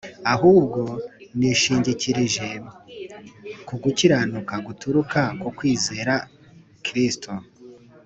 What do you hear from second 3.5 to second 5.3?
ku gukiranuka guturuka